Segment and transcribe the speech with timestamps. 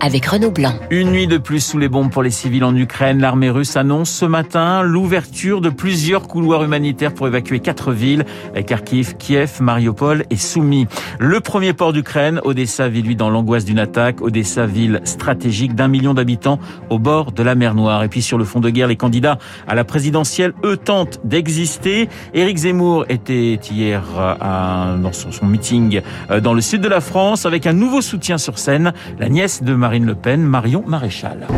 [0.00, 0.72] avec Renaud Blanc.
[0.90, 3.20] Une nuit de plus sous les bombes pour les civils en Ukraine.
[3.20, 8.24] L'armée russe annonce ce matin l'ouverture de plusieurs couloirs humanitaires pour évacuer quatre villes,
[8.66, 10.86] Kharkiv, Kiev, Mariupol et Soumy.
[11.18, 14.22] Le premier port d'Ukraine, Odessa vit lui dans l'angoisse d'une attaque.
[14.22, 18.02] Odessa, ville stratégique d'un million d'habitants au bord de la mer Noire.
[18.02, 19.38] Et puis sur le fond de guerre, les candidats
[19.68, 22.08] à la présidentielle, eux, tentent d'exister.
[22.34, 27.00] Éric Zemmour était hier à, dans son, son meeting euh, dans le sud de la
[27.00, 31.48] France avec un nouveau soutien sur scène, la nièce de Marine Le Pen, Marion Maréchal.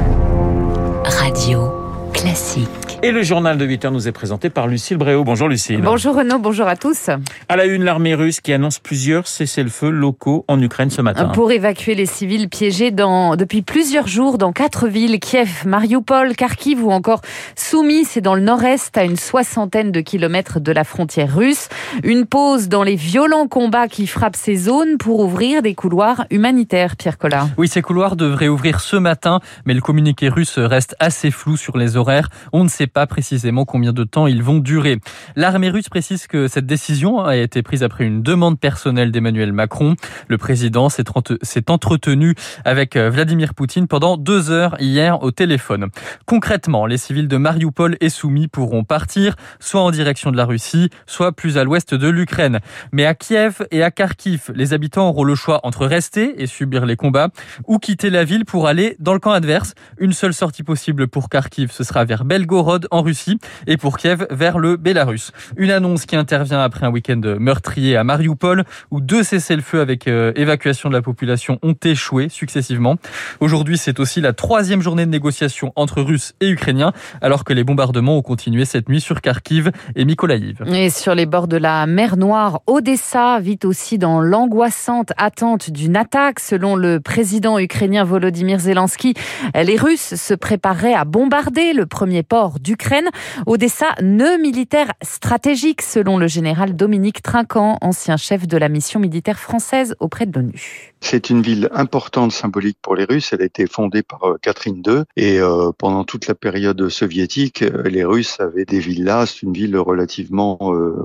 [1.05, 1.92] Radio
[2.23, 2.69] Classique.
[3.03, 5.25] Et le journal de 8 heures nous est présenté par Lucille Bréau.
[5.25, 5.81] Bonjour Lucille.
[5.83, 7.11] Bonjour Renaud, bonjour à tous.
[7.49, 11.31] À la une, l'armée russe qui annonce plusieurs cessez-le-feu locaux en Ukraine ce matin.
[11.31, 16.85] Pour évacuer les civils piégés dans, depuis plusieurs jours dans quatre villes, Kiev, Mariupol, Kharkiv
[16.85, 17.23] ou encore
[17.57, 21.71] Soumy, c'est dans le nord-est, à une soixantaine de kilomètres de la frontière russe.
[22.05, 26.95] Une pause dans les violents combats qui frappent ces zones pour ouvrir des couloirs humanitaires,
[26.95, 27.49] Pierre Collard.
[27.59, 31.77] Oui, ces couloirs devraient ouvrir ce matin, mais le communiqué russe reste assez flou sur
[31.77, 32.12] les horaires.
[32.53, 34.99] On ne sait pas précisément combien de temps ils vont durer.
[35.37, 39.97] L'armée russe précise que cette décision a été prise après une demande personnelle d'Emmanuel Macron.
[40.29, 45.89] Le président s'est entretenu avec euh, Vladimir Poutine pendant deux heures hier au téléphone.
[46.27, 50.91] Concrètement, les civils de Mariupol et Soumy pourront partir, soit en direction de la Russie,
[51.07, 52.61] soit plus à l'ouest de l'Ukraine.
[52.93, 56.87] Mais à Kiev et à Kharkiv, les habitants auront le choix entre rester et subir
[56.87, 57.29] les combats
[57.67, 59.75] ou quitter la ville pour aller dans le camp adverse.
[59.99, 64.27] Une seule sortie possible pour Kharkiv, ce sera vers Belgorod en Russie et pour Kiev
[64.31, 65.33] vers le Bélarus.
[65.57, 70.33] Une annonce qui intervient après un week-end meurtrier à Mariupol où deux cessez-le-feu avec euh,
[70.37, 72.97] évacuation de la population ont échoué successivement.
[73.41, 77.65] Aujourd'hui, c'est aussi la troisième journée de négociation entre Russes et Ukrainiens alors que les
[77.65, 80.63] bombardements ont continué cette nuit sur Kharkiv et Mykolaïv.
[80.67, 85.97] Et sur les bords de la mer Noire, Odessa vit aussi dans l'angoissante attente d'une
[85.97, 86.41] attaque.
[86.41, 89.15] Selon le président ukrainien Volodymyr Zelensky,
[89.55, 93.09] les Russes se prépareraient à bombarder le premier port du Ukraine.
[93.47, 99.39] Odessa, nœud militaire stratégique, selon le général Dominique Trinquant, ancien chef de la mission militaire
[99.39, 100.92] française auprès de l'ONU.
[101.05, 103.33] C'est une ville importante, symbolique pour les Russes.
[103.33, 107.63] Elle a été fondée par euh, Catherine II et euh, pendant toute la période soviétique,
[107.63, 109.27] euh, les Russes avaient des villes là.
[109.27, 110.59] C'est une ville relativement,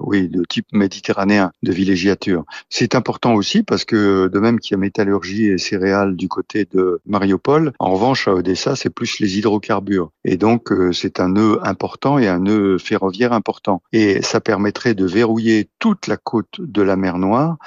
[0.03, 2.45] oui, de type méditerranéen, de villégiature.
[2.69, 6.67] C'est important aussi parce que de même qu'il y a métallurgie et céréales du côté
[6.71, 10.11] de Mariupol, en revanche à Odessa, c'est plus les hydrocarbures.
[10.23, 13.81] Et donc c'est un nœud important et un nœud ferroviaire important.
[13.91, 17.57] Et ça permettrait de verrouiller toute la côte de la mer Noire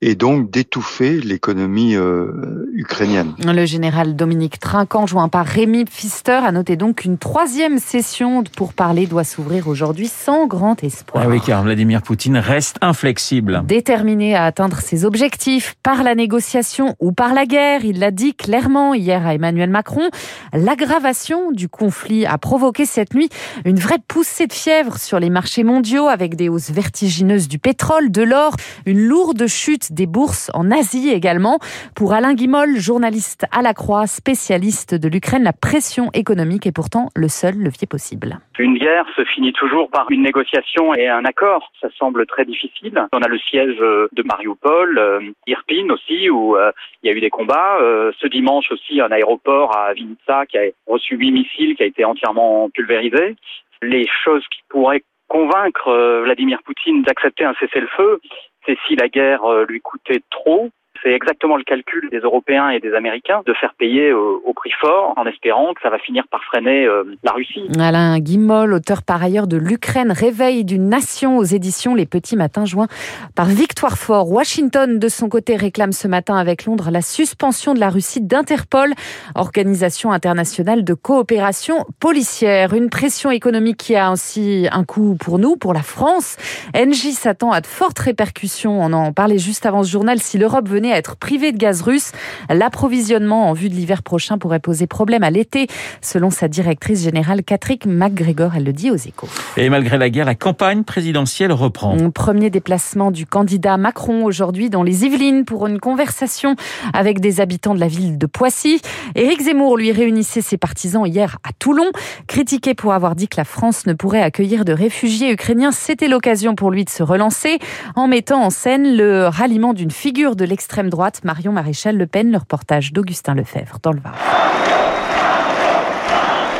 [0.00, 3.34] et donc d'étouffer l'économie euh, ukrainienne.
[3.44, 8.74] Le général Dominique Trinquant, joint par Rémi Pfister, a noté donc qu'une troisième session pour
[8.74, 11.24] parler doit s'ouvrir aujourd'hui sans grand espoir.
[11.26, 13.62] Ah oui, car Vladimir Poutine reste inflexible.
[13.64, 18.34] Déterminé à atteindre ses objectifs par la négociation ou par la guerre, il l'a dit
[18.34, 20.08] clairement hier à Emmanuel Macron.
[20.52, 23.30] L'aggravation du conflit a provoqué cette nuit
[23.64, 28.12] une vraie poussée de fièvre sur les marchés mondiaux avec des hausses vertigineuses du pétrole,
[28.12, 28.54] de l'or,
[28.86, 31.58] une lourde chute des bourses en Asie également.
[31.94, 37.08] Pour Alain Guimol, journaliste à la Croix, spécialiste de l'Ukraine, la pression économique est pourtant
[37.14, 38.38] le seul levier possible.
[38.58, 41.70] Une guerre se finit toujours par une négociation et un accord.
[41.80, 43.06] Ça semble très difficile.
[43.12, 46.72] On a le siège de Mariupol, euh, Irpin aussi, où euh,
[47.02, 47.78] il y a eu des combats.
[47.80, 51.86] Euh, ce dimanche aussi, un aéroport à Vinitsa qui a reçu huit missiles, qui a
[51.86, 53.36] été entièrement pulvérisé.
[53.82, 58.18] Les choses qui pourraient convaincre Vladimir Poutine d'accepter un cessez-le-feu,
[58.66, 60.70] c'est si la guerre euh, lui coûtait trop
[61.02, 65.14] c'est exactement le calcul des Européens et des Américains de faire payer au, prix fort
[65.16, 67.68] en espérant que ça va finir par freiner euh, la Russie.
[67.78, 72.64] Alain Guimol, auteur par ailleurs de l'Ukraine, réveil d'une nation aux éditions Les Petits Matins,
[72.64, 72.88] joints
[73.36, 74.32] par Victoire Fort.
[74.32, 78.92] Washington, de son côté, réclame ce matin avec Londres la suspension de la Russie d'Interpol,
[79.36, 82.74] organisation internationale de coopération policière.
[82.74, 86.36] Une pression économique qui a aussi un coût pour nous, pour la France.
[86.76, 88.80] Engie s'attend à de fortes répercussions.
[88.80, 90.18] On en parlait juste avant ce journal.
[90.18, 92.12] Si l'Europe venait à être privé de gaz russe.
[92.48, 95.66] L'approvisionnement en vue de l'hiver prochain pourrait poser problème à l'été,
[96.00, 98.52] selon sa directrice générale Catherine McGregor.
[98.56, 99.28] Elle le dit aux échos.
[99.56, 101.96] Et malgré la guerre, la campagne présidentielle reprend.
[102.10, 106.56] Premier déplacement du candidat Macron aujourd'hui dans les Yvelines pour une conversation
[106.92, 108.80] avec des habitants de la ville de Poissy.
[109.14, 111.90] Éric Zemmour lui réunissait ses partisans hier à Toulon.
[112.26, 116.54] Critiqué pour avoir dit que la France ne pourrait accueillir de réfugiés ukrainiens, c'était l'occasion
[116.54, 117.58] pour lui de se relancer
[117.96, 122.06] en mettant en scène le ralliement d'une figure de l'extrême l'extrême droite, Marion Maréchal Le
[122.06, 124.14] Pen, le reportage d'Augustin Lefebvre dans le Var.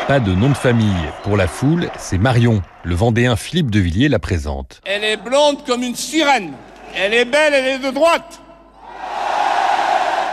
[0.09, 1.07] Pas de nom de famille.
[1.23, 2.61] Pour la foule, c'est Marion.
[2.83, 4.81] Le Vendéen Philippe de Villiers la présente.
[4.83, 6.51] Elle est blonde comme une sirène.
[6.97, 8.41] Elle est belle, elle est de droite.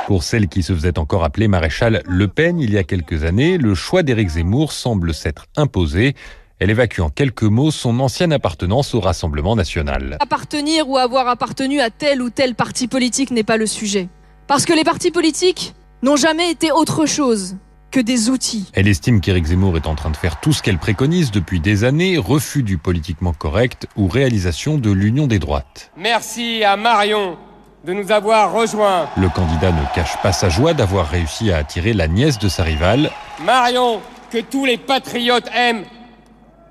[0.08, 3.56] Pour celle qui se faisait encore appeler maréchal Le Pen il y a quelques années,
[3.56, 6.16] le choix d'Éric Zemmour semble s'être imposé.
[6.58, 10.17] Elle évacue en quelques mots son ancienne appartenance au Rassemblement national.
[10.20, 14.08] Appartenir ou avoir appartenu à tel ou tel parti politique n'est pas le sujet.
[14.47, 17.56] Parce que les partis politiques n'ont jamais été autre chose
[17.91, 18.70] que des outils.
[18.73, 21.85] Elle estime qu'Éric Zemmour est en train de faire tout ce qu'elle préconise depuis des
[21.85, 25.91] années, refus du politiquement correct ou réalisation de l'union des droites.
[25.99, 27.37] Merci à Marion
[27.85, 29.11] de nous avoir rejoints.
[29.19, 32.62] Le candidat ne cache pas sa joie d'avoir réussi à attirer la nièce de sa
[32.62, 33.11] rivale.
[33.44, 34.00] Marion,
[34.31, 35.85] que tous les patriotes aiment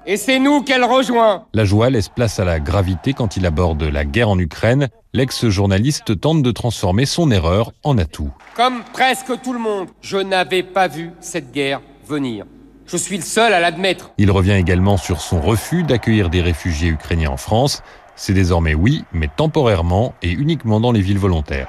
[0.07, 1.45] et c'est nous qu'elle rejoint.
[1.53, 4.89] La joie laisse place à la gravité quand il aborde la guerre en Ukraine.
[5.13, 8.31] L'ex-journaliste tente de transformer son erreur en atout.
[8.55, 12.45] Comme presque tout le monde, je n'avais pas vu cette guerre venir.
[12.85, 14.11] Je suis le seul à l'admettre.
[14.17, 17.81] Il revient également sur son refus d'accueillir des réfugiés ukrainiens en France.
[18.15, 21.67] C'est désormais oui, mais temporairement et uniquement dans les villes volontaires.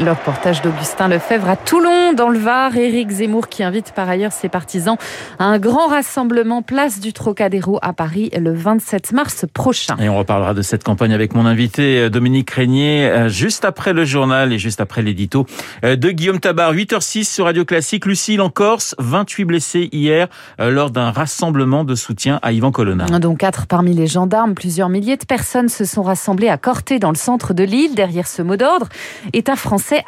[0.00, 2.76] Le reportage d'Augustin Lefebvre à Toulon, dans le Var.
[2.76, 4.96] Éric Zemmour qui invite par ailleurs ses partisans
[5.38, 9.96] à un grand rassemblement place du Trocadéro à Paris le 27 mars prochain.
[10.00, 13.92] Et on reparlera de cette campagne avec mon invité euh, Dominique Régnier euh, juste après
[13.92, 15.46] le journal et juste après l'édito
[15.84, 16.74] euh, de Guillaume Tabar.
[16.74, 18.04] 8h06 sur Radio Classique.
[18.04, 20.26] Lucille en Corse, 28 blessés hier
[20.58, 23.06] lors d'un rassemblement de soutien à Yvan Colonna.
[23.20, 27.10] Donc quatre parmi les gendarmes, plusieurs milliers de personnes se sont rassemblées à Corté dans
[27.10, 27.94] le centre de l'île.
[27.94, 28.88] Derrière ce mot d'ordre
[29.32, 29.56] est un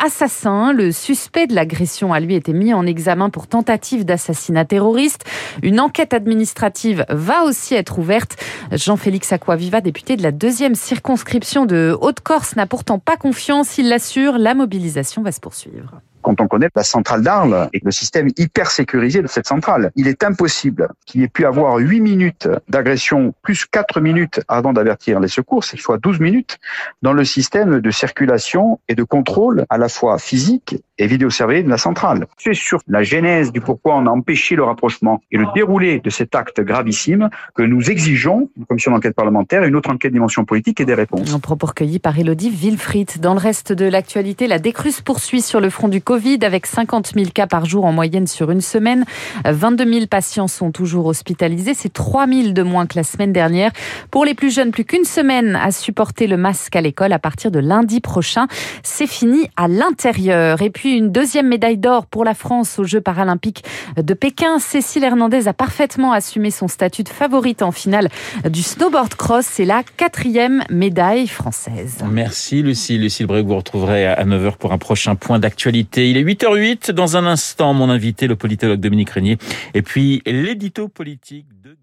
[0.04, 0.72] Assassin.
[0.72, 5.24] Le suspect de l'agression a lui été mis en examen pour tentative d'assassinat terroriste.
[5.62, 8.36] Une enquête administrative va aussi être ouverte.
[8.72, 13.78] Jean-Félix Aquaviva, député de la deuxième circonscription de Haute-Corse, n'a pourtant pas confiance.
[13.78, 17.92] Il l'assure, la mobilisation va se poursuivre quand on connaît la centrale d'Arles et le
[17.92, 19.92] système hyper sécurisé de cette centrale.
[19.94, 25.20] Il est impossible qu'il ait pu avoir 8 minutes d'agression plus 4 minutes avant d'avertir
[25.20, 26.58] les secours, c'est soit 12 minutes
[27.00, 31.68] dans le système de circulation et de contrôle à la fois physique et vidéosurveillé de
[31.68, 32.26] la centrale.
[32.38, 36.10] C'est sur la genèse du pourquoi on a empêché le rapprochement et le déroulé de
[36.10, 40.80] cet acte gravissime que nous exigeons une commission d'enquête parlementaire, une autre enquête dimension politique
[40.80, 41.32] et des réponses.
[41.32, 43.20] Un propos recueilli par Elodie Wilfried.
[43.20, 47.26] Dans le reste de l'actualité, la décrue poursuit sur le front du avec 50 000
[47.34, 49.04] cas par jour en moyenne sur une semaine.
[49.44, 51.74] 22 000 patients sont toujours hospitalisés.
[51.74, 53.70] C'est 3 000 de moins que la semaine dernière.
[54.10, 57.50] Pour les plus jeunes, plus qu'une semaine à supporter le masque à l'école à partir
[57.50, 58.46] de lundi prochain.
[58.82, 60.62] C'est fini à l'intérieur.
[60.62, 63.62] Et puis une deuxième médaille d'or pour la France aux Jeux paralympiques
[63.96, 64.58] de Pékin.
[64.58, 68.08] Cécile Hernandez a parfaitement assumé son statut de favorite en finale
[68.48, 69.44] du snowboard cross.
[69.46, 71.98] C'est la quatrième médaille française.
[72.10, 72.96] Merci Lucie.
[72.96, 76.05] Lucille Bré, vous retrouverez à 9h pour un prochain point d'actualité.
[76.10, 76.92] Il est 8h08.
[76.92, 79.38] Dans un instant, mon invité, le politologue Dominique Régnier.
[79.74, 81.76] Et puis l'édito politique de